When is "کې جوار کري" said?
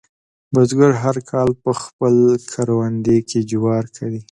3.29-4.19